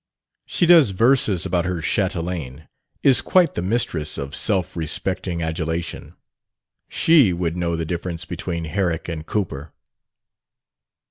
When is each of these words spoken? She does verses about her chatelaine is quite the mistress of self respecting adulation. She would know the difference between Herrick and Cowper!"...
She 0.47 0.65
does 0.65 0.93
verses 0.97 1.45
about 1.45 1.65
her 1.65 1.79
chatelaine 1.79 2.67
is 3.03 3.21
quite 3.21 3.53
the 3.53 3.61
mistress 3.61 4.17
of 4.17 4.33
self 4.33 4.75
respecting 4.75 5.43
adulation. 5.43 6.15
She 6.89 7.33
would 7.33 7.55
know 7.55 7.75
the 7.75 7.85
difference 7.85 8.25
between 8.25 8.65
Herrick 8.65 9.07
and 9.07 9.27
Cowper!"... 9.27 9.73